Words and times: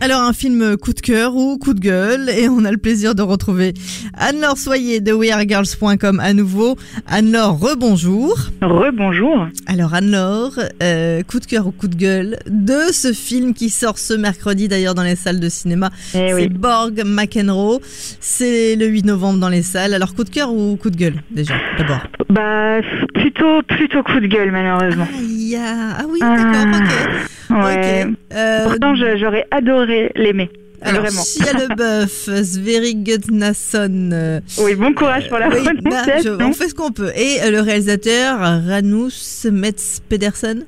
Alors 0.00 0.22
un 0.22 0.32
film 0.32 0.76
coup 0.76 0.92
de 0.92 1.00
cœur 1.00 1.34
ou 1.34 1.58
coup 1.58 1.74
de 1.74 1.80
gueule 1.80 2.30
et 2.30 2.48
on 2.48 2.64
a 2.64 2.70
le 2.70 2.76
plaisir 2.78 3.16
de 3.16 3.22
retrouver 3.22 3.74
Anne-Laure 4.14 4.56
Soyer 4.56 5.00
de 5.00 5.12
wearegirls.com 5.12 6.20
à 6.20 6.32
nouveau. 6.34 6.76
Anne-Laure, 7.08 7.58
rebonjour. 7.58 8.38
Rebonjour. 8.62 9.48
Alors 9.66 9.94
Anne-Laure, 9.94 10.60
euh, 10.84 11.22
coup 11.24 11.40
de 11.40 11.46
cœur 11.46 11.66
ou 11.66 11.72
coup 11.72 11.88
de 11.88 11.96
gueule 11.96 12.38
de 12.46 12.92
ce 12.92 13.12
film 13.12 13.54
qui 13.54 13.70
sort 13.70 13.98
ce 13.98 14.14
mercredi 14.14 14.68
d'ailleurs 14.68 14.94
dans 14.94 15.02
les 15.02 15.16
salles 15.16 15.40
de 15.40 15.48
cinéma. 15.48 15.90
Eh 16.14 16.28
c'est 16.28 16.34
oui. 16.34 16.48
Borg 16.48 17.02
McEnroe. 17.04 17.80
C'est 18.20 18.76
le 18.76 18.86
8 18.86 19.04
novembre 19.06 19.40
dans 19.40 19.48
les 19.48 19.62
salles. 19.62 19.94
Alors 19.94 20.14
coup 20.14 20.22
de 20.22 20.30
cœur 20.30 20.52
ou 20.52 20.76
coup 20.76 20.90
de 20.90 20.96
gueule 20.96 21.16
déjà 21.32 21.54
d'abord? 21.76 22.06
Bah 22.30 22.80
plutôt 23.14 23.62
plutôt 23.66 24.04
coup 24.04 24.20
de 24.20 24.26
gueule 24.28 24.52
malheureusement. 24.52 25.08
Ah, 25.10 25.96
ah 25.98 26.04
oui, 26.08 26.18
Ah, 26.22 26.36
d'accord, 26.36 26.80
ok. 26.82 27.28
Ouais. 27.64 28.06
Euh, 28.34 28.64
Pourtant 28.64 28.94
j'aurais 28.94 29.46
adoré 29.50 30.12
l'aimer. 30.16 30.50
alors, 30.82 31.02
Vraiment. 31.02 31.22
LeBeouf, 31.68 32.28
Sverre 32.44 32.94
Gudnason, 32.94 34.10
euh, 34.12 34.40
Oui, 34.60 34.74
bon 34.74 34.92
courage 34.94 35.28
pour 35.28 35.38
la 35.38 35.48
oui, 35.48 35.56
bah, 35.84 35.90
je- 36.22 36.42
on 36.42 36.52
fait 36.52 36.68
ce 36.68 36.74
qu'on 36.74 36.90
peut. 36.92 37.10
Et 37.16 37.38
euh, 37.42 37.50
le 37.50 37.60
réalisateur, 37.60 38.38
Ranous 38.38 39.46
Metz 39.50 40.00
Pedersen. 40.08 40.64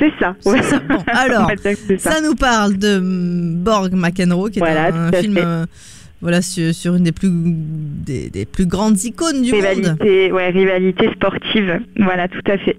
C'est 0.00 0.12
ça. 0.18 0.34
ouais. 0.44 0.58
C'est 0.62 0.70
ça. 0.70 0.78
Bon, 0.80 0.98
alors, 1.12 1.48
ça. 1.62 1.70
Ça 2.14 2.20
nous 2.20 2.34
parle 2.34 2.76
de 2.76 2.98
Borg 3.00 3.92
McEnroe, 3.94 4.50
qui 4.50 4.58
est 4.58 4.62
Voilà, 4.62 4.86
un, 4.92 5.12
film 5.12 5.66
voilà, 6.26 6.42
sur, 6.42 6.96
une 6.96 7.04
des 7.04 7.12
plus, 7.12 7.30
des, 7.30 8.46
plus 8.52 8.66
grandes 8.66 9.00
icônes 9.04 9.42
du 9.42 9.52
monde. 9.52 9.62
Rivalité, 9.62 10.32
ouais, 10.32 10.50
rivalité 10.50 11.08
sportive, 11.12 11.78
voilà, 12.00 12.26
tout 12.26 12.42
à 12.48 12.58
fait. 12.58 12.76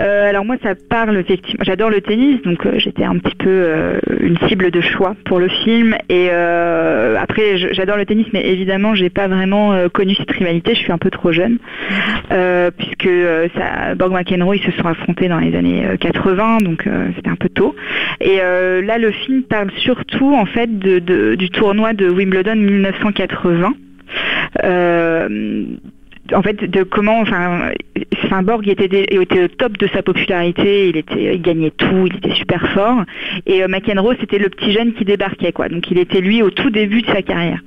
Euh, 0.00 0.30
alors 0.30 0.46
moi, 0.46 0.56
ça 0.62 0.74
parle 0.74 1.18
effectivement. 1.18 1.62
J'adore 1.66 1.90
le 1.90 2.00
tennis, 2.00 2.40
donc 2.40 2.64
euh, 2.64 2.78
j'étais 2.78 3.04
un 3.04 3.18
petit 3.18 3.34
peu 3.36 3.50
euh, 3.50 3.98
une 4.20 4.38
cible 4.48 4.70
de 4.70 4.80
choix 4.80 5.14
pour 5.26 5.38
le 5.38 5.48
film. 5.48 5.96
Et 6.08 6.30
après, 6.30 7.58
j'adore 7.74 7.98
le 7.98 8.06
tennis, 8.06 8.26
mais 8.32 8.48
évidemment, 8.48 8.94
j'ai 8.94 9.10
pas 9.10 9.28
vraiment 9.28 9.76
connu 9.90 10.14
cette 10.14 10.30
rivalité. 10.30 10.74
Je 10.74 10.80
suis 10.80 10.92
un 10.92 10.96
peu 10.96 11.10
trop 11.10 11.30
jeune, 11.30 11.58
euh, 13.06 13.06
puisque 13.06 13.06
euh, 13.06 13.48
ça, 13.54 13.94
Borg 13.94 14.12
McEnroe, 14.12 14.54
ils 14.56 14.62
se 14.62 14.72
sont 14.72 14.86
affrontés 14.86 15.28
dans 15.28 15.38
les 15.38 15.54
années 15.56 15.86
euh, 15.86 15.96
80, 15.96 16.58
donc 16.58 16.86
euh, 16.86 17.08
c'était 17.16 17.30
un 17.30 17.36
peu 17.36 17.48
tôt. 17.48 17.74
Et 18.20 18.38
euh, 18.40 18.82
là, 18.82 18.98
le 18.98 19.10
film 19.10 19.42
parle 19.42 19.70
surtout 19.78 20.34
en 20.34 20.46
fait 20.46 20.78
du 20.78 21.50
tournoi 21.50 21.92
de 21.92 22.08
Wimbledon 22.08 22.56
1980. 22.56 23.74
Euh, 24.64 25.64
en 26.34 26.42
fait, 26.42 26.62
de 26.62 26.82
comment, 26.82 27.20
enfin, 27.20 27.72
Borg 28.42 28.68
était, 28.68 29.18
au 29.18 29.24
top 29.24 29.78
de 29.78 29.86
sa 29.88 30.02
popularité, 30.02 30.92
il 31.16 31.40
gagnait 31.40 31.70
tout, 31.70 32.06
il 32.06 32.16
était 32.16 32.34
super 32.34 32.70
fort. 32.72 33.02
Et 33.46 33.62
euh, 33.62 33.68
McEnroe, 33.68 34.14
c'était 34.20 34.38
le 34.38 34.50
petit 34.50 34.72
jeune 34.72 34.92
qui 34.92 35.06
débarquait, 35.06 35.52
quoi. 35.52 35.70
Donc, 35.70 35.90
il 35.90 35.96
était 35.98 36.20
lui 36.20 36.42
au 36.42 36.50
tout 36.50 36.68
début 36.68 37.00
de 37.00 37.06
sa 37.06 37.22
carrière. 37.22 37.60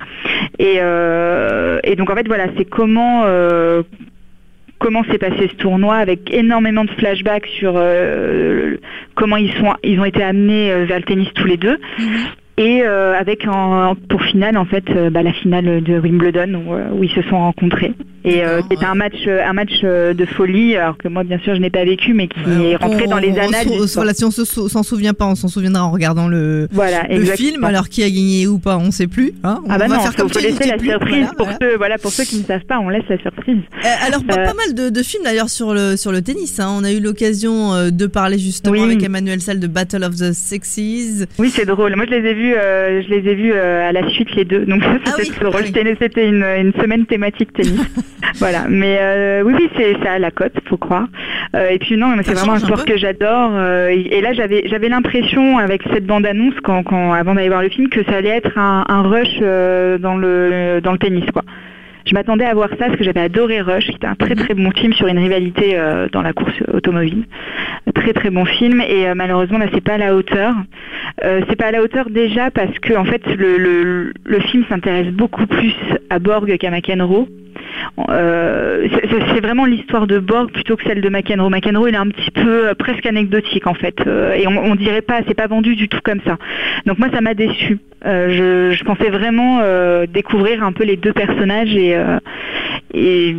Et, 0.60 0.76
euh, 0.78 1.80
donc, 1.98 2.12
en 2.12 2.16
fait, 2.16 2.28
voilà, 2.28 2.48
c'est 2.56 2.66
comment. 2.66 3.24
euh, 3.26 3.82
Comment 4.82 5.04
s'est 5.04 5.20
passé 5.20 5.48
ce 5.48 5.56
tournoi 5.58 5.96
avec 5.96 6.34
énormément 6.34 6.84
de 6.84 6.90
flashbacks 6.90 7.46
sur 7.46 7.74
euh, 7.76 8.78
comment 9.14 9.38
ils 9.38 9.52
sont 9.54 9.76
ils 9.84 10.00
ont 10.00 10.06
été 10.06 10.24
amenés 10.24 10.72
euh, 10.72 10.86
vers 10.86 10.98
le 10.98 11.04
tennis 11.04 11.30
tous 11.36 11.46
les 11.46 11.58
deux. 11.58 11.78
Et 12.58 12.82
euh, 12.82 13.14
avec 13.14 13.48
en, 13.48 13.94
pour 14.10 14.24
finale 14.24 14.58
en 14.58 14.66
fait 14.66 14.92
bah, 15.12 15.22
la 15.22 15.34
finale 15.34 15.84
de 15.84 16.00
Wimbledon 16.00 16.56
où, 16.56 16.98
où 16.98 17.04
ils 17.04 17.12
se 17.12 17.22
sont 17.22 17.38
rencontrés 17.38 17.94
et 18.24 18.44
euh, 18.44 18.62
c'était 18.70 18.86
un 18.86 18.96
match 18.96 19.16
euh, 19.28 19.44
un 19.46 19.54
match 19.54 19.72
euh, 19.84 20.14
de 20.14 20.26
folie 20.26 20.76
alors 20.76 20.98
que 20.98 21.08
moi 21.08 21.24
bien 21.24 21.40
sûr 21.40 21.56
je 21.56 21.60
n'ai 21.62 21.70
pas 21.70 21.84
vécu 21.86 22.14
mais 22.14 22.28
qui 22.28 22.40
est 22.66 22.76
rentré 22.76 23.04
On- 23.08 23.12
dans 23.12 23.18
les 23.18 23.38
annales 23.38 23.68
on- 23.70 23.86
voilà, 23.86 24.14
si 24.14 24.24
on 24.26 24.32
s'en 24.32 24.84
souvient 24.84 25.14
pas, 25.14 25.26
on 25.26 25.36
s'en 25.36 25.48
souviendra 25.48 25.84
en 25.86 25.92
regardant 25.92 26.28
le, 26.28 26.68
voilà 26.72 27.04
le 27.10 27.24
film. 27.26 27.64
Alors 27.64 27.90
qui 27.90 28.04
a 28.04 28.10
gagné 28.10 28.48
ou 28.48 28.60
pas, 28.60 28.78
on 28.78 28.92
sait 28.92 29.08
plus. 29.08 29.34
Hein 29.44 29.60
on 29.66 29.70
ah 29.70 29.78
bah 29.78 29.88
va 29.88 29.96
non, 29.96 30.02
faire 30.02 30.12
faut, 30.14 30.18
comme 30.24 30.30
faut 30.30 30.40
laisser 30.40 30.68
la 30.68 30.78
plus. 30.78 30.90
surprise 30.90 31.18
Voilà, 31.24 31.34
pour 31.38 31.46
voilà. 31.48 31.58
ceux 31.62 31.78
voilà 31.78 31.98
pour 31.98 32.12
ceux 32.12 32.24
qui 32.24 32.38
ne 32.40 32.44
savent 32.44 32.66
pas, 32.66 32.80
on 32.80 32.90
laisse 32.90 33.04
la 33.10 33.18
surprise. 33.20 33.58
Euh, 33.86 33.88
alors 34.08 34.24
pas, 34.24 34.34
Euh, 34.40 34.46
pas 34.46 34.54
mal 34.54 34.74
de, 34.74 34.90
de 34.90 35.04
films 35.04 35.24
d'ailleurs 35.24 35.50
sur 35.50 35.74
le 35.74 35.96
sur 35.98 36.12
le 36.12 36.22
tennis. 36.22 36.60
hein. 36.60 36.68
On 36.78 36.84
a 36.84 36.92
eu 36.92 37.00
l'occasion 37.00 37.74
euh, 37.74 37.90
de 37.92 38.06
parler 38.08 38.38
justement 38.40 38.74
Oui. 38.74 38.84
avec 38.84 39.04
Emmanuel 39.04 39.42
Salle 39.42 39.60
de 39.60 39.68
Battle 39.68 40.04
of 40.04 40.16
the 40.16 40.32
Sexes. 40.34 41.26
Oui, 41.40 41.50
c'est 41.50 41.66
drôle. 41.66 41.96
Moi, 41.96 42.06
je 42.10 42.16
les 42.16 42.30
ai 42.30 42.34
vus, 42.34 42.54
euh, 42.56 43.02
je 43.04 43.10
les 43.10 43.30
ai 43.30 43.36
vus 43.36 43.52
euh, 43.54 43.88
à 43.90 43.92
la 43.92 44.10
suite 44.12 44.34
les 44.36 44.46
deux. 44.46 44.66
Donc 44.66 44.82
Ah 45.06 45.12
c'était 45.18 45.22
oui, 45.24 45.30
très 45.36 45.46
drôle. 45.46 45.62
ah 45.66 45.80
oui. 45.84 45.96
C'était 46.00 46.28
une, 46.28 46.44
une 46.44 46.74
semaine 46.74 47.06
thématique 47.06 47.54
tennis. 47.54 47.80
voilà. 48.36 48.66
Mais 48.70 48.98
euh, 49.00 49.44
oui, 49.44 49.54
oui, 49.58 49.70
c'est 49.78 49.94
ça 50.04 50.14
à 50.14 50.20
la 50.20 50.32
cote, 50.32 50.54
faut 50.68 50.78
croire. 50.78 51.08
Euh, 51.56 51.70
et 51.70 51.80
puis 51.80 51.98
non, 51.98 52.14
c'est 52.24 52.34
vraiment 52.34 52.54
un 52.54 52.60
sport 52.60 52.86
que 52.86 52.98
j'adore. 52.98 53.52
euh, 53.56 53.90
et, 53.90 54.18
et 54.18 54.22
là, 54.22 54.34
j'avais 54.34 54.64
j'avais 54.68 54.90
l'impression 54.90 55.58
avec 55.58 55.82
cette 55.94 56.06
bande 56.06 56.26
annonce, 56.26 56.56
quand, 56.64 56.84
quand 56.84 57.14
avant 57.14 57.36
d'aller 57.36 57.50
voir 57.50 57.62
le 57.62 57.70
film, 57.70 57.90
que 57.90 58.04
ça 58.04 58.18
allait 58.18 58.30
être 58.30 58.58
un, 58.58 58.86
un 58.88 59.02
rush 59.04 59.40
euh, 59.42 59.98
dans 59.98 60.16
le 60.16 60.80
dans 60.84 60.92
le 60.94 60.98
tennis, 60.98 61.26
quoi. 61.32 61.44
Je 62.04 62.16
m'attendais 62.16 62.46
à 62.46 62.56
voir 62.56 62.70
ça 62.70 62.88
parce 62.88 62.96
que 62.96 63.04
j'avais 63.04 63.20
adoré 63.20 63.62
Rush, 63.62 63.86
qui 63.86 63.92
était 63.96 64.08
un 64.08 64.16
très 64.16 64.34
très 64.34 64.56
bon 64.56 64.72
film 64.72 64.92
sur 64.92 65.06
une 65.06 65.20
rivalité 65.20 65.74
euh, 65.78 66.08
dans 66.12 66.24
la 66.24 66.34
course 66.34 66.56
automobile. 66.74 67.26
Très 67.94 68.14
très 68.14 68.32
bon 68.32 68.44
film 68.44 68.82
et 68.82 69.08
euh, 69.08 69.14
malheureusement 69.14 69.60
là 69.60 69.68
c'est 69.72 69.84
pas 69.84 69.94
à 69.94 69.98
la 70.00 70.16
hauteur. 70.16 70.56
Euh, 71.24 71.42
c'est 71.48 71.56
pas 71.56 71.68
à 71.68 71.72
la 71.72 71.84
hauteur 71.84 72.10
déjà 72.10 72.50
parce 72.50 72.78
que 72.80 72.96
en 72.96 73.06
fait 73.06 73.22
le, 73.28 73.58
le, 73.58 74.14
le 74.26 74.40
film 74.40 74.66
s'intéresse 74.68 75.10
beaucoup 75.14 75.46
plus 75.46 75.76
à 76.10 76.18
Borg 76.18 76.58
qu'à 76.58 76.72
McEnroe. 76.72 77.28
Euh, 78.10 78.88
c'est- 79.10 79.42
vraiment 79.42 79.66
l'histoire 79.66 80.08
de 80.08 80.20
Borg 80.20 80.52
plutôt 80.52 80.76
que 80.76 80.84
celle 80.84 81.02
de 81.02 81.10
McEnroe. 81.10 81.50
McEnroe 81.50 81.90
il 81.90 81.96
est 81.96 81.98
un 81.98 82.08
petit 82.08 82.32
peu 82.32 82.70
euh, 82.70 82.74
presque 82.76 83.06
anecdotique 83.06 83.66
en 83.66 83.74
fait 83.74 83.96
euh, 84.06 84.34
et 84.34 84.48
on, 84.48 84.76
dirait 84.76 85.02
pas 85.02 85.22
c'est 85.28 85.34
pas 85.34 85.48
vendu 85.48 85.76
du 85.76 85.88
tout 85.88 86.00
comme 86.04 86.22
ça. 86.26 86.38
Donc 86.86 87.00
moi 87.00 87.08
ça 87.12 87.22
m'a 87.22 87.34
déçu. 87.34 87.80
Je, 88.04 88.84
pensais 88.84 89.10
vraiment 89.10 89.62
découvrir 90.08 90.64
un 90.64 90.72
peu 90.72 90.84
les 90.84 90.98
deux 90.98 91.14
personnages 91.14 91.76
et 91.76 91.96
et 92.94 93.36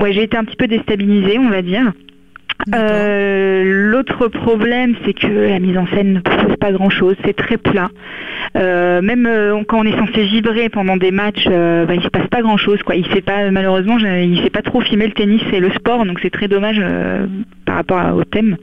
ouais 0.00 0.12
j'ai 0.12 0.24
été 0.24 0.36
un 0.36 0.44
petit 0.44 0.56
peu 0.56 0.66
déstabilisée 0.66 1.38
on 1.38 1.50
va 1.50 1.62
dire. 1.62 1.92
Euh, 2.72 3.62
L'autre 3.64 4.28
problème, 4.28 4.94
c'est 5.04 5.12
que 5.12 5.26
la 5.26 5.58
mise 5.58 5.76
en 5.76 5.86
scène 5.88 6.14
ne 6.14 6.20
propose 6.20 6.56
pas 6.56 6.72
grand-chose, 6.72 7.14
c'est 7.24 7.36
très 7.36 7.56
plat. 7.56 7.88
Euh, 8.56 9.02
même 9.02 9.26
euh, 9.26 9.62
quand 9.66 9.80
on 9.80 9.84
est 9.84 9.96
censé 9.96 10.24
vibrer 10.24 10.68
pendant 10.68 10.96
des 10.96 11.10
matchs, 11.10 11.46
bah, 11.46 11.94
il 11.94 12.02
se 12.02 12.08
passe 12.08 12.26
pas 12.28 12.42
grand-chose. 12.42 12.82
Quoi. 12.82 12.96
Il 12.96 13.06
sait 13.12 13.22
pas, 13.22 13.50
malheureusement, 13.50 13.98
il 13.98 14.40
sait 14.42 14.50
pas 14.50 14.62
trop 14.62 14.80
filmer 14.80 15.06
le 15.06 15.12
tennis 15.12 15.42
et 15.52 15.60
le 15.60 15.70
sport, 15.72 16.04
donc 16.04 16.20
c'est 16.22 16.30
très 16.30 16.48
dommage 16.48 16.80
par 17.64 17.76
rapport 17.76 18.16
au 18.16 18.24
thème. 18.24 18.56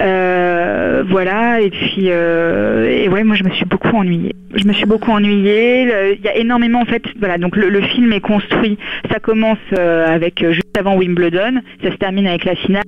Euh, 0.00 1.02
voilà, 1.08 1.60
et 1.60 1.70
puis 1.70 2.06
euh, 2.06 2.88
et 2.88 3.08
ouais, 3.08 3.24
moi 3.24 3.34
je 3.34 3.42
me 3.42 3.50
suis 3.50 3.64
beaucoup 3.64 3.96
ennuyée. 3.96 4.34
Je 4.54 4.66
me 4.66 4.72
suis 4.72 4.86
beaucoup 4.86 5.10
ennuyée. 5.10 6.14
Il 6.14 6.24
y 6.24 6.28
a 6.28 6.36
énormément 6.36 6.80
en 6.80 6.84
fait, 6.84 7.02
voilà, 7.18 7.36
donc 7.36 7.56
le, 7.56 7.80
film 7.80 8.12
est 8.12 8.20
construit. 8.20 8.78
Ça 9.10 9.18
commence 9.18 9.58
avec 9.76 10.44
juste 10.50 10.76
avant 10.78 10.96
Wimbledon, 10.96 11.60
ça 11.82 11.90
se 11.90 11.96
termine 11.96 12.26
avec 12.26 12.44
la 12.44 12.54
finale, 12.54 12.84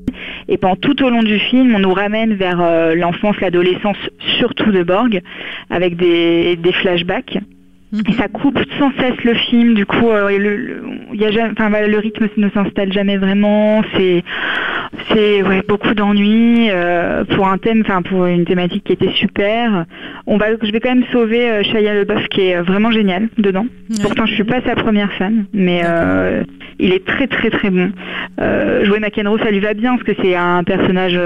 et 0.51 0.59
pendant 0.59 0.77
tout 0.77 1.03
au 1.03 1.09
long 1.09 1.23
du 1.23 1.39
film, 1.39 1.75
on 1.75 1.79
nous 1.79 1.95
ramène 1.95 2.35
vers 2.35 2.61
euh, 2.61 2.95
l'enfance, 2.95 3.41
l'adolescence, 3.41 3.97
surtout 4.39 4.71
de 4.73 4.83
Borg, 4.83 5.21
avec 5.71 5.97
des, 5.97 6.57
des 6.57 6.73
flashbacks. 6.73 7.39
Mhm. 7.93 8.03
Et 8.09 8.13
ça 8.13 8.29
coupe 8.29 8.59
sans 8.79 8.93
cesse 9.01 9.25
le 9.25 9.35
film, 9.35 9.75
du 9.75 9.85
coup, 9.87 10.11
euh, 10.11 10.37
le, 10.39 10.57
le- 10.57 10.83
il 11.13 11.21
y 11.21 11.25
a 11.25 11.31
jamais, 11.33 11.51
enfin, 11.53 11.71
voilà, 11.71 11.89
le 11.89 11.99
rythme 11.99 12.29
ne 12.37 12.49
s'installe 12.51 12.93
jamais 12.93 13.17
vraiment. 13.17 13.83
C'est, 13.97 14.23
c'est 15.09 15.43
ouais, 15.43 15.63
beaucoup 15.69 15.95
d'ennuis 15.95 16.69
euh, 16.71 17.25
pour 17.25 17.47
un 17.47 17.59
thème, 17.59 17.83
enfin 17.83 18.03
pour 18.03 18.27
une 18.27 18.45
thématique 18.45 18.85
qui 18.85 18.93
était 18.93 19.13
super. 19.13 19.87
On 20.27 20.37
va, 20.37 20.47
je 20.61 20.71
vais 20.71 20.81
quand 20.81 20.95
même 20.95 21.05
sauver 21.13 21.49
euh, 21.49 21.63
Shia 21.63 21.95
LaBeouf 21.95 22.29
qui 22.29 22.43
est 22.43 22.61
vraiment 22.61 22.91
génial 22.91 23.29
dedans. 23.39 23.67
Ouais. 23.91 23.97
Pourtant, 24.03 24.27
je 24.27 24.35
suis 24.35 24.45
pas 24.45 24.61
sa 24.63 24.75
première 24.75 25.13
fan, 25.13 25.47
mais 25.53 25.83
euh, 25.85 26.43
il 26.79 26.93
est 26.93 27.07
très 27.07 27.29
très 27.29 27.51
très 27.51 27.71
bon. 27.71 27.93
Euh, 28.41 28.85
jouer 28.85 28.99
McEnroe, 29.01 29.39
ça 29.39 29.51
lui 29.51 29.61
va 29.61 29.75
bien 29.75 29.97
parce 29.97 30.05
que 30.05 30.23
c'est 30.23 30.35
un 30.35 30.65
personnage. 30.65 31.19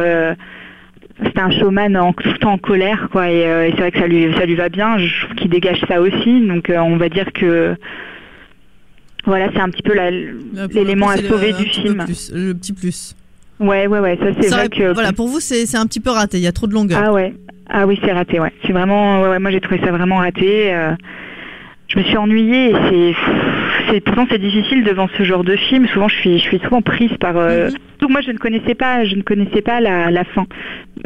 c'est 1.22 1.38
un 1.38 1.50
showman 1.50 1.96
en, 1.96 2.12
tout 2.12 2.28
le 2.28 2.38
temps 2.38 2.52
en 2.52 2.58
colère, 2.58 3.08
quoi. 3.10 3.30
Et, 3.30 3.46
euh, 3.46 3.66
et 3.66 3.70
c'est 3.70 3.78
vrai 3.78 3.90
que 3.92 3.98
ça 3.98 4.06
lui, 4.06 4.32
ça 4.36 4.46
lui 4.46 4.54
va 4.56 4.68
bien. 4.68 4.98
Je 4.98 5.24
trouve 5.24 5.36
qu'il 5.36 5.50
dégage 5.50 5.80
ça 5.88 6.00
aussi. 6.00 6.46
Donc, 6.46 6.70
euh, 6.70 6.78
on 6.78 6.96
va 6.96 7.08
dire 7.08 7.32
que 7.32 7.76
voilà, 9.24 9.48
c'est 9.54 9.60
un 9.60 9.70
petit 9.70 9.82
peu 9.82 9.94
le 9.94 10.68
l'élément 10.74 11.08
à 11.08 11.16
sauver 11.16 11.52
du 11.52 11.64
film. 11.64 12.04
plus, 12.04 12.30
le 12.34 12.52
petit 12.52 12.72
plus. 12.72 13.16
Ouais, 13.60 13.86
ouais, 13.86 13.98
ouais. 14.00 14.18
Ça, 14.20 14.26
c'est 14.40 14.50
vrai 14.50 14.68
que 14.68 14.92
Voilà, 14.92 15.12
pour 15.12 15.28
vous, 15.28 15.40
c'est 15.40 15.66
c'est 15.66 15.76
un 15.76 15.86
petit 15.86 16.00
peu 16.00 16.10
raté. 16.10 16.38
Il 16.38 16.42
y 16.42 16.46
a 16.46 16.52
trop 16.52 16.66
de 16.66 16.74
longueur. 16.74 17.00
ah 17.04 17.12
ouais, 17.12 17.32
ah 17.70 17.86
oui, 17.86 17.98
c'est 18.04 18.12
raté. 18.12 18.40
Ouais, 18.40 18.52
c'est 18.66 18.72
vraiment. 18.72 19.22
Ouais, 19.22 19.28
ouais, 19.30 19.38
moi, 19.38 19.50
j'ai 19.50 19.60
trouvé 19.60 19.80
ça 19.84 19.90
vraiment 19.92 20.16
raté. 20.18 20.72
euh, 20.74 20.92
je 21.88 21.98
me 21.98 22.04
suis 22.04 22.16
ennuyée. 22.16 22.70
et 22.70 22.74
C'est 22.90 23.14
c'est 23.90 24.00
pourtant 24.00 24.26
c'est 24.30 24.38
difficile 24.38 24.82
devant 24.84 25.08
ce 25.16 25.22
genre 25.22 25.44
de 25.44 25.54
film. 25.56 25.86
Souvent, 25.88 26.08
je 26.08 26.16
suis, 26.16 26.38
je 26.38 26.42
suis 26.42 26.58
souvent 26.60 26.82
prise 26.82 27.12
par. 27.20 27.36
Euh, 27.36 27.68
Mhm. 27.70 27.76
Donc 28.00 28.10
moi, 28.10 28.20
je 28.20 28.32
ne 28.32 28.36
connaissais 28.38 28.74
pas, 28.74 29.04
je 29.06 29.14
ne 29.14 29.22
connaissais 29.22 29.62
pas 29.62 29.80
la, 29.80 30.10
la 30.10 30.24
fin. 30.24 30.44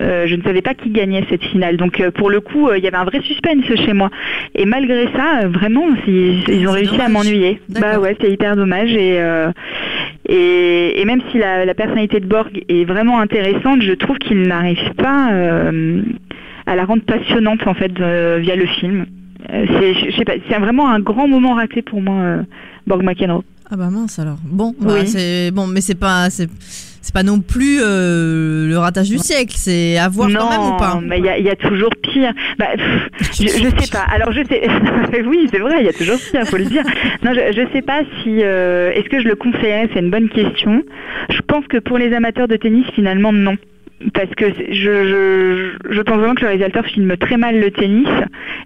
Euh, 0.00 0.26
je 0.26 0.34
ne 0.34 0.42
savais 0.42 0.62
pas 0.62 0.74
qui 0.74 0.90
gagnait 0.90 1.24
cette 1.30 1.44
finale. 1.44 1.76
Donc 1.76 2.00
euh, 2.00 2.10
pour 2.10 2.28
le 2.28 2.40
coup, 2.40 2.66
euh, 2.68 2.78
il 2.78 2.82
y 2.82 2.88
avait 2.88 2.96
un 2.96 3.04
vrai 3.04 3.20
suspense 3.20 3.62
chez 3.66 3.92
moi. 3.92 4.10
Et 4.56 4.64
malgré 4.64 5.06
ça, 5.14 5.42
euh, 5.44 5.48
vraiment, 5.48 5.84
ils, 6.08 6.42
ils 6.48 6.66
ont 6.66 6.72
réussi 6.72 7.00
à 7.00 7.08
m'ennuyer. 7.08 7.60
Bah 7.68 8.00
ouais, 8.00 8.16
c'est 8.20 8.32
hyper 8.32 8.56
dommage. 8.56 8.90
Et, 8.92 9.20
euh, 9.20 9.50
et, 10.28 11.00
et 11.00 11.04
même 11.04 11.20
si 11.30 11.38
la, 11.38 11.64
la 11.64 11.74
personnalité 11.74 12.20
de 12.20 12.26
Borg 12.26 12.62
est 12.68 12.84
vraiment 12.84 13.20
intéressante, 13.20 13.82
je 13.82 13.92
trouve 13.92 14.18
qu'il 14.18 14.42
n'arrive 14.42 14.92
pas 14.96 15.32
euh, 15.32 16.02
à 16.66 16.76
la 16.76 16.84
rendre 16.84 17.02
passionnante 17.02 17.66
en 17.66 17.74
fait 17.74 17.92
euh, 18.00 18.38
via 18.40 18.54
le 18.56 18.66
film. 18.66 19.06
Euh, 19.50 19.64
c'est, 19.78 19.94
je 20.10 20.16
sais 20.16 20.24
pas, 20.24 20.32
c'est 20.48 20.58
vraiment 20.58 20.90
un 20.90 21.00
grand 21.00 21.28
moment 21.28 21.54
raté 21.54 21.80
pour 21.82 22.02
moi, 22.02 22.38
Borg 22.86 23.02
McEnroe. 23.02 23.42
Ah 23.70 23.76
bah 23.76 23.88
mince 23.90 24.18
alors. 24.18 24.38
Bon, 24.44 24.74
Oui. 24.80 24.86
bah, 24.86 25.06
c'est 25.06 25.50
bon, 25.50 25.66
mais 25.66 25.80
c'est 25.82 25.94
pas 25.98 26.30
c'est 26.30 26.48
c'est 27.08 27.14
pas 27.14 27.22
non 27.22 27.40
plus 27.40 27.78
euh, 27.80 28.68
le 28.68 28.76
ratage 28.76 29.08
du 29.08 29.16
siècle. 29.16 29.54
C'est 29.56 29.96
à 29.96 30.08
voir 30.10 30.28
non, 30.28 30.40
quand 30.40 30.50
même 30.50 30.60
ou 30.60 30.76
pas 30.76 31.00
mais 31.02 31.18
il 31.18 31.24
y 31.24 31.28
a, 31.30 31.38
il 31.38 31.44
y 31.46 31.48
a 31.48 31.56
toujours 31.56 31.88
pire. 32.02 32.32
Bah, 32.58 32.66
pff, 32.76 33.30
je, 33.40 33.46
je 33.48 33.82
sais 33.82 33.90
pas. 33.90 34.04
Alors 34.14 34.30
je 34.32 34.42
sais. 34.44 34.68
oui, 35.26 35.48
c'est 35.50 35.58
vrai, 35.58 35.76
il 35.80 35.86
y 35.86 35.88
a 35.88 35.92
toujours 35.94 36.18
pire, 36.30 36.46
faut 36.46 36.58
le 36.58 36.66
dire. 36.66 36.82
Non, 37.22 37.32
je, 37.32 37.52
je 37.56 37.72
sais 37.72 37.80
pas 37.80 38.00
si. 38.22 38.42
euh, 38.42 38.90
Est-ce 38.92 39.08
que 39.08 39.22
je 39.22 39.26
le 39.28 39.36
conseillerais 39.36 39.88
C'est 39.94 40.00
une 40.00 40.10
bonne 40.10 40.28
question. 40.28 40.82
Je 41.30 41.40
pense 41.46 41.66
que 41.66 41.78
pour 41.78 41.96
les 41.96 42.12
amateurs 42.14 42.46
de 42.46 42.56
tennis, 42.56 42.84
finalement, 42.94 43.32
non. 43.32 43.56
Parce 44.14 44.32
que 44.36 44.46
je, 44.70 44.72
je, 44.72 45.92
je 45.92 46.02
pense 46.02 46.18
vraiment 46.18 46.34
que 46.34 46.42
le 46.42 46.48
réalisateur 46.48 46.84
filme 46.86 47.16
très 47.16 47.36
mal 47.36 47.58
le 47.58 47.70
tennis. 47.72 48.06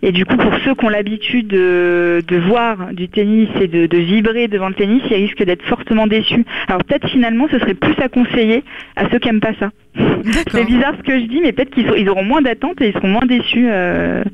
Et 0.03 0.13
du 0.13 0.27
coup, 0.27 0.37
pour 0.37 0.53
ceux 0.65 0.75
qui 0.75 0.85
ont 0.85 0.91
l'habitude 0.91 1.47
de, 1.49 2.23
de 2.27 2.37
voir 2.37 2.93
du 2.93 3.09
tennis 3.09 3.49
et 3.61 3.67
de, 3.67 3.87
de 3.87 3.99
vibrer 3.99 4.49
devant 4.49 4.69
le 4.69 4.75
tennis, 4.75 5.03
ils 5.11 5.17
risquent 5.17 5.45
d'être 5.45 5.65
fortement 5.65 6.07
déçus. 6.07 6.45
Alors 6.69 6.85
peut-être 6.85 7.09
finalement, 7.09 7.49
ce 7.51 7.59
serait 7.59 7.75
plus 7.75 7.95
à 8.03 8.09
conseiller 8.09 8.63
à 8.97 9.09
ceux 9.09 9.19
qui 9.19 9.29
aiment 9.29 9.41
pas 9.41 9.55
ça. 9.59 9.71
C'est 10.51 10.67
bizarre 10.67 10.95
ce 10.99 11.03
que 11.03 11.19
je 11.19 11.25
dis, 11.27 11.41
mais 11.41 11.53
peut-être 11.53 11.71
qu'ils 11.71 11.91
ils 11.97 12.09
auront 12.09 12.25
moins 12.25 12.43
d'attentes 12.43 12.81
et 12.83 12.89
ils 12.89 12.95
seront 12.95 13.09
moins 13.09 13.27
déçus. 13.27 13.69
euh, 13.71 14.25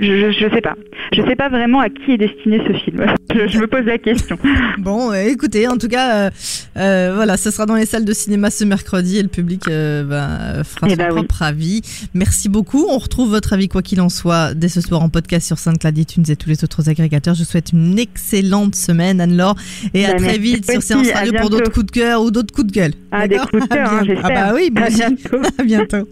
je, 0.00 0.30
je 0.32 0.54
sais 0.54 0.60
pas. 0.60 0.74
Je 1.12 1.22
sais 1.22 1.36
pas 1.36 1.48
vraiment 1.48 1.80
à 1.80 1.88
qui 1.88 2.12
est 2.12 2.18
destiné 2.18 2.60
ce 2.66 2.72
film. 2.78 3.04
Je, 3.34 3.46
je 3.46 3.58
me 3.58 3.66
pose 3.66 3.84
la 3.84 3.98
question. 3.98 4.38
Bon, 4.78 5.12
euh, 5.12 5.16
écoutez, 5.24 5.68
en 5.68 5.76
tout 5.76 5.88
cas, 5.88 6.14
euh, 6.14 6.30
euh, 6.78 7.12
voilà, 7.14 7.36
ce 7.36 7.50
sera 7.50 7.66
dans 7.66 7.74
les 7.74 7.84
salles 7.84 8.06
de 8.06 8.12
cinéma 8.14 8.50
ce 8.50 8.64
mercredi 8.64 9.18
et 9.18 9.22
le 9.22 9.28
public 9.28 9.62
euh, 9.68 10.02
bah, 10.02 10.64
fera 10.64 10.86
Eh 10.86 10.90
son 10.92 10.96
bah 10.96 11.08
oui. 11.10 11.16
propre 11.16 11.42
avis. 11.42 11.82
Merci 12.14 12.48
beaucoup. 12.48 12.86
On 12.88 12.96
retrouve 12.96 13.28
votre 13.28 13.52
avis 13.52 13.68
quoi 13.68 13.82
qu'il 13.82 14.00
en 14.00 14.08
soit 14.08 14.54
dès 14.54 14.68
ce 14.68 14.80
soir 14.80 15.02
en 15.02 15.10
podcast 15.10 15.46
sur 15.46 15.58
SoundCloud, 15.58 15.98
iTunes 15.98 16.24
et 16.30 16.36
tous 16.36 16.48
les 16.48 16.64
autres 16.64 16.88
agrégateurs. 16.88 17.34
Je 17.34 17.40
vous 17.40 17.44
souhaite 17.50 17.72
une 17.74 17.98
excellente 17.98 18.74
semaine, 18.74 19.20
Anne-Laure, 19.20 19.56
et 19.92 20.06
à 20.06 20.12
Bah, 20.14 20.18
très 20.20 20.38
vite 20.38 20.70
sur 20.70 20.82
Séance 20.82 21.10
Radio 21.12 21.34
pour 21.38 21.50
d'autres 21.50 21.70
coups 21.70 21.86
de 21.86 21.90
cœur 21.92 22.22
ou 22.22 22.30
d'autres 22.30 22.54
coups 22.54 22.68
de 22.68 22.72
gueule. 22.72 22.92
Ah, 23.12 23.28
des 23.28 23.34
D'accord 23.34 23.50
coups 23.50 23.68
de 23.68 23.74
cœur, 23.74 23.92
hein, 23.92 24.02
bien- 24.04 24.14
j'espère. 24.14 24.30
Ah 24.46 24.52
bah 24.52 24.56
oui, 24.56 24.70
À 24.74 24.88
bientôt. 24.88 25.38
À 25.58 25.62
bientôt. 25.64 26.08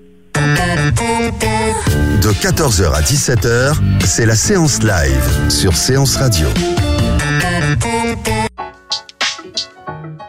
De 2.26 2.32
14h 2.32 2.92
à 2.92 3.02
17h, 3.02 3.76
c'est 4.04 4.26
la 4.26 4.34
séance 4.34 4.82
live 4.82 5.48
sur 5.48 5.76
Séance 5.76 6.16
Radio. 6.16 6.48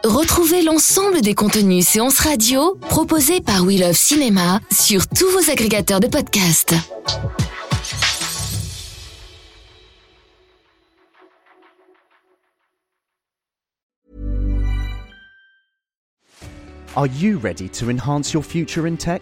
Retrouvez 0.04 0.62
l'ensemble 0.62 1.22
des 1.22 1.34
contenus 1.34 1.88
séances 1.88 2.20
radio 2.20 2.76
proposés 2.82 3.42
par 3.42 3.64
We 3.64 3.80
Love 3.80 3.96
Cinéma 3.96 4.60
sur 4.70 5.08
tous 5.08 5.28
vos 5.32 5.50
agrégateurs 5.52 6.00
de 6.00 6.06
podcasts. 6.06 6.76
Are 16.96 17.08
you 17.08 17.40
ready 17.40 17.68
to 17.70 17.90
enhance 17.90 18.34
your 18.34 18.44
future 18.44 18.86
in 18.86 18.98
tech? 18.98 19.22